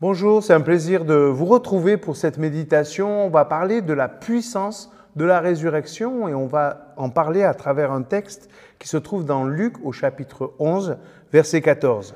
Bonjour, 0.00 0.44
c'est 0.44 0.52
un 0.52 0.60
plaisir 0.60 1.04
de 1.04 1.14
vous 1.14 1.46
retrouver 1.46 1.96
pour 1.96 2.16
cette 2.16 2.38
méditation. 2.38 3.26
On 3.26 3.30
va 3.30 3.44
parler 3.44 3.82
de 3.82 3.92
la 3.92 4.06
puissance 4.06 4.92
de 5.16 5.24
la 5.24 5.40
résurrection 5.40 6.28
et 6.28 6.34
on 6.34 6.46
va 6.46 6.94
en 6.96 7.10
parler 7.10 7.42
à 7.42 7.52
travers 7.52 7.90
un 7.90 8.02
texte 8.02 8.48
qui 8.78 8.86
se 8.86 8.96
trouve 8.96 9.24
dans 9.24 9.42
Luc 9.42 9.74
au 9.82 9.90
chapitre 9.90 10.54
11, 10.60 10.98
verset 11.32 11.62
14. 11.62 12.14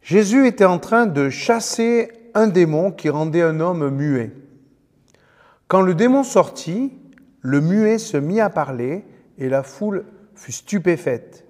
Jésus 0.00 0.48
était 0.48 0.64
en 0.64 0.80
train 0.80 1.06
de 1.06 1.30
chasser 1.30 2.10
un 2.34 2.48
démon 2.48 2.90
qui 2.90 3.08
rendait 3.08 3.42
un 3.42 3.60
homme 3.60 3.90
muet. 3.90 4.32
Quand 5.68 5.82
le 5.82 5.94
démon 5.94 6.24
sortit, 6.24 6.92
le 7.40 7.60
muet 7.60 7.98
se 7.98 8.16
mit 8.16 8.40
à 8.40 8.50
parler 8.50 9.04
et 9.38 9.48
la 9.48 9.62
foule 9.62 10.06
fut 10.34 10.50
stupéfaite. 10.50 11.46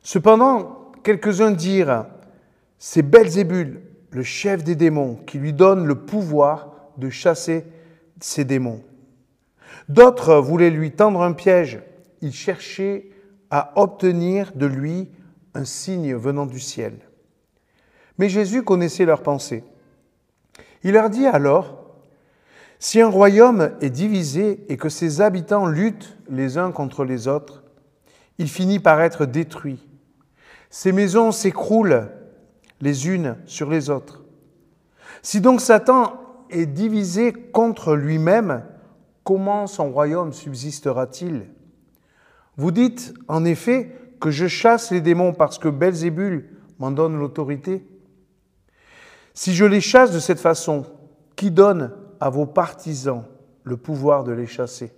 Cependant, 0.00 0.92
quelques-uns 1.02 1.50
dirent 1.50 2.06
c'est 2.78 3.02
Belzébul, 3.02 3.80
le 4.10 4.22
chef 4.22 4.62
des 4.64 4.76
démons, 4.76 5.16
qui 5.26 5.38
lui 5.38 5.52
donne 5.52 5.86
le 5.86 5.94
pouvoir 5.94 6.70
de 6.98 7.10
chasser 7.10 7.64
ces 8.20 8.44
démons. 8.44 8.82
D'autres 9.88 10.36
voulaient 10.36 10.70
lui 10.70 10.92
tendre 10.92 11.22
un 11.22 11.32
piège. 11.32 11.80
Ils 12.20 12.32
cherchaient 12.32 13.10
à 13.50 13.72
obtenir 13.76 14.52
de 14.54 14.66
lui 14.66 15.08
un 15.54 15.64
signe 15.64 16.14
venant 16.14 16.46
du 16.46 16.60
ciel. 16.60 16.94
Mais 18.18 18.28
Jésus 18.28 18.62
connaissait 18.62 19.04
leurs 19.04 19.22
pensées. 19.22 19.64
Il 20.82 20.92
leur 20.92 21.10
dit 21.10 21.26
alors, 21.26 21.84
si 22.78 23.00
un 23.00 23.08
royaume 23.08 23.72
est 23.80 23.90
divisé 23.90 24.64
et 24.68 24.76
que 24.76 24.88
ses 24.88 25.20
habitants 25.20 25.66
luttent 25.66 26.16
les 26.28 26.58
uns 26.58 26.70
contre 26.70 27.04
les 27.04 27.28
autres, 27.28 27.62
il 28.38 28.48
finit 28.48 28.78
par 28.78 29.00
être 29.00 29.26
détruit. 29.26 29.88
Ses 30.70 30.92
maisons 30.92 31.32
s'écroulent 31.32 32.10
les 32.84 33.08
unes 33.08 33.38
sur 33.46 33.70
les 33.70 33.88
autres. 33.88 34.22
Si 35.22 35.40
donc 35.40 35.62
Satan 35.62 36.20
est 36.50 36.66
divisé 36.66 37.32
contre 37.32 37.96
lui-même, 37.96 38.62
comment 39.24 39.66
son 39.66 39.90
royaume 39.90 40.34
subsistera-t-il? 40.34 41.46
Vous 42.58 42.70
dites 42.70 43.14
en 43.26 43.46
effet 43.46 43.96
que 44.20 44.30
je 44.30 44.46
chasse 44.46 44.90
les 44.90 45.00
démons 45.00 45.32
parce 45.32 45.58
que 45.58 45.68
Belzébul 45.68 46.50
m'en 46.78 46.90
donne 46.90 47.18
l'autorité. 47.18 47.88
Si 49.32 49.54
je 49.54 49.64
les 49.64 49.80
chasse 49.80 50.12
de 50.12 50.20
cette 50.20 50.38
façon, 50.38 50.84
qui 51.36 51.50
donne 51.50 51.90
à 52.20 52.28
vos 52.28 52.46
partisans 52.46 53.24
le 53.62 53.78
pouvoir 53.78 54.24
de 54.24 54.32
les 54.32 54.46
chasser? 54.46 54.92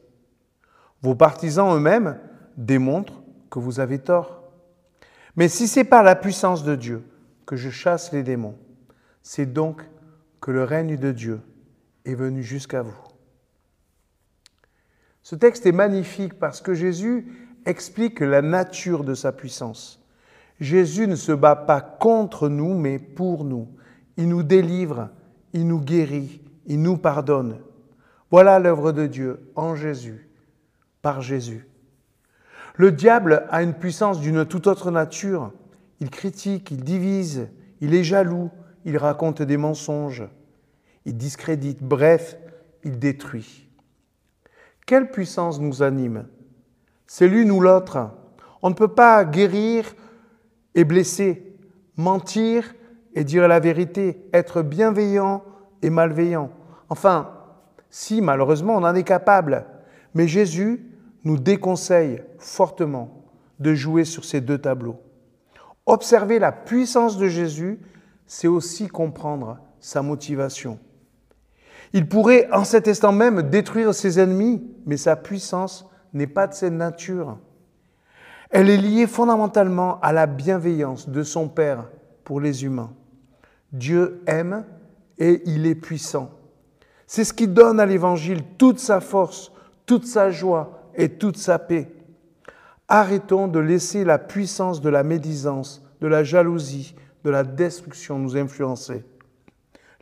Vos 1.03 1.15
partisans 1.15 1.73
eux-mêmes 1.75 2.19
démontrent 2.56 3.23
que 3.48 3.61
vous 3.61 3.78
avez 3.78 4.00
tort. 4.00 4.43
Mais 5.37 5.48
si 5.48 5.69
c'est 5.69 5.84
par 5.84 6.03
la 6.03 6.17
puissance 6.17 6.65
de 6.65 6.75
Dieu, 6.75 7.05
que 7.47 7.57
je 7.57 7.71
chasse 7.71 8.13
les 8.13 8.23
démons. 8.23 8.59
C'est 9.23 9.47
donc 9.47 9.83
que 10.41 10.51
le 10.51 10.65
règne 10.65 10.97
de 10.97 11.13
Dieu 11.13 11.41
est 12.05 12.15
venu 12.15 12.43
jusqu'à 12.43 12.83
vous. 12.83 12.97
Ce 15.23 15.35
texte 15.35 15.67
est 15.67 15.73
magnifique 15.73 16.39
parce 16.39 16.61
que 16.61 16.75
Jésus 16.75 17.27
explique 17.65 18.21
la 18.21 18.43
nature 18.43 19.03
de 19.03 19.15
sa 19.15 19.33
puissance. 19.33 20.05
Jésus 20.61 21.09
ne 21.09 21.17
se 21.17 21.33
bat 21.33 21.57
pas 21.57 21.81
contre 21.81 22.49
nous, 22.49 22.79
mais 22.79 22.99
pour 22.99 23.45
nous. 23.45 23.69
Il 24.17 24.29
nous 24.29 24.43
délivre, 24.43 25.11
il 25.53 25.67
nous 25.67 25.81
guérit, 25.81 26.41
il 26.67 26.81
nous 26.81 26.97
pardonne. 26.97 27.59
Voilà 28.31 28.59
l'œuvre 28.59 28.93
de 28.93 29.07
Dieu 29.07 29.51
en 29.55 29.75
Jésus, 29.75 30.29
par 31.03 31.21
Jésus. 31.21 31.69
Le 32.77 32.93
diable 32.93 33.47
a 33.51 33.63
une 33.63 33.75
puissance 33.75 34.21
d'une 34.21 34.45
toute 34.45 34.67
autre 34.67 34.91
nature 34.91 35.53
il 36.01 36.11
critique, 36.11 36.71
il 36.71 36.83
divise, 36.83 37.49
il 37.81 37.95
est 37.95 38.05
jaloux, 38.05 38.51
il 38.85 38.97
raconte 38.97 39.43
des 39.43 39.57
mensonges, 39.57 40.25
il 41.05 41.17
discrédite, 41.17 41.83
bref, 41.83 42.37
il 42.85 42.99
détruit. 42.99 43.69
Quelle 44.87 45.11
puissance 45.11 45.61
nous 45.61 45.83
anime? 45.83 46.27
C'est 47.06 47.29
l'une 47.29 47.51
ou 47.51 47.61
l'autre. 47.61 48.11
On 48.62 48.71
ne 48.71 48.75
peut 48.75 48.95
pas 48.95 49.25
guérir 49.25 49.95
et 50.75 50.85
blesser, 50.85 51.56
mentir 51.97 52.75
et 53.15 53.25
dire 53.25 53.49
la 53.49 53.61
vérité, 53.61 54.29
être 54.33 54.62
bienveillant 54.62 55.43
et 55.83 55.91
malveillant. 55.91 56.51
Enfin, 56.89 57.31
si 57.91 58.21
malheureusement 58.21 58.77
on 58.77 58.85
en 58.85 58.95
est 58.95 59.05
capable, 59.05 59.65
mais 60.15 60.29
Jésus 60.29 60.85
nous 61.25 61.39
déconseille 61.39 62.23
fortement 62.39 63.25
de 63.59 63.75
jouer 63.75 64.05
sur 64.05 64.25
ces 64.25 64.41
deux 64.41 64.59
tableaux. 64.59 65.01
Observer 65.87 66.41
la 66.41 66.53
puissance 66.53 67.17
de 67.17 67.29
Jésus, 67.29 67.79
c'est 68.27 68.49
aussi 68.49 68.89
comprendre 68.89 69.59
sa 69.79 70.03
motivation. 70.03 70.79
Il 71.93 72.09
pourrait 72.09 72.49
en 72.53 72.65
cet 72.65 72.89
instant 72.89 73.13
même 73.13 73.43
détruire 73.43 73.95
ses 73.95 74.19
ennemis, 74.19 74.63
mais 74.85 74.97
sa 74.97 75.15
puissance 75.15 75.89
n'est 76.13 76.27
pas 76.27 76.49
de 76.49 76.55
cette 76.55 76.73
nature. 76.73 77.39
Elle 78.51 78.69
est 78.69 78.77
liée 78.77 79.07
fondamentalement 79.07 80.01
à 80.01 80.13
la 80.13 80.27
bienveillance 80.27 81.09
de 81.09 81.23
son 81.23 81.49
Père 81.49 81.89
pour 82.25 82.41
les 82.41 82.65
humains. 82.65 82.93
Dieu 83.73 84.23
aime 84.27 84.65
et 85.19 85.43
il 85.47 85.67
est 85.67 85.75
puissant. 85.75 86.31
C'est 87.07 87.25
ce 87.25 87.33
qui 87.33 87.47
donne 87.47 87.79
à 87.79 87.87
l'Évangile 87.87 88.43
toute 88.59 88.81
sa 88.81 89.01
force, 89.01 89.53
toute 89.85 90.07
sa 90.07 90.31
joie 90.31 90.91
et 90.95 91.11
toute 91.11 91.37
sa 91.37 91.59
paix. 91.59 91.89
Arrêtons 92.89 93.49
de 93.49 93.59
laisser 93.59 94.05
la 94.05 94.19
puissance 94.19 94.81
de 94.81 94.89
la 94.89 95.03
médisance, 95.03 95.85
de 96.01 96.07
la 96.07 96.23
jalousie, 96.23 96.95
de 97.25 97.31
la 97.31 97.43
destruction 97.43 98.19
nous 98.19 98.37
influencer. 98.37 99.05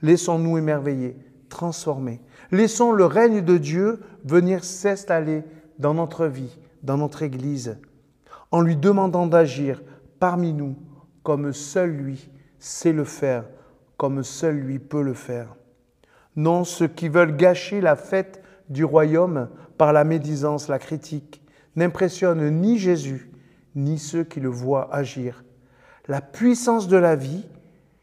Laissons-nous 0.03 0.59
émerveiller, 0.59 1.17
transformer. 1.49 2.21
Laissons 2.51 2.93
le 2.93 3.07
règne 3.07 3.41
de 3.41 3.57
Dieu 3.57 4.01
venir 4.25 4.65
s'installer 4.65 5.45
dans 5.79 5.95
notre 5.95 6.27
vie, 6.27 6.59
dans 6.83 6.99
notre 6.99 7.23
Église, 7.23 7.79
en 8.51 8.61
lui 8.61 8.77
demandant 8.77 9.27
d'agir 9.27 9.83
parmi 10.21 10.53
nous 10.53 10.77
comme 11.23 11.53
seul 11.53 11.91
lui 11.91 12.31
sait 12.59 12.93
le 12.93 13.05
faire, 13.05 13.45
comme 13.97 14.23
seul 14.23 14.57
lui 14.57 14.79
peut 14.79 15.03
le 15.03 15.15
faire. 15.15 15.57
Non 16.37 16.65
ceux 16.65 16.89
qui 16.89 17.09
veulent 17.09 17.37
gâcher 17.37 17.81
la 17.81 17.97
fête 17.97 18.43
du 18.69 18.85
royaume 18.85 19.49
par 19.79 19.93
la 19.93 20.05
médisance, 20.05 20.69
la 20.69 20.79
critique, 20.79 21.43
n'impressionne 21.77 22.49
ni 22.51 22.79
Jésus, 22.79 23.31
ni 23.75 23.99
ceux 23.99 24.25
qui 24.25 24.41
le 24.41 24.49
voient 24.49 24.95
agir. 24.95 25.45
La 26.07 26.21
puissance 26.21 26.89
de 26.89 26.97
la 26.97 27.17
vie 27.17 27.45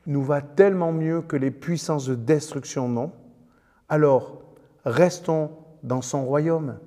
nous 0.07 0.23
va 0.23 0.41
tellement 0.41 0.91
mieux 0.91 1.21
que 1.21 1.35
les 1.35 1.51
puissances 1.51 2.07
de 2.07 2.15
destruction, 2.15 2.89
non? 2.89 3.11
Alors, 3.89 4.41
restons 4.85 5.51
dans 5.83 6.01
son 6.01 6.25
royaume. 6.25 6.79